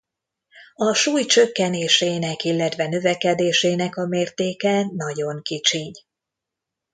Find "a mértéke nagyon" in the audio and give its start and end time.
3.97-5.41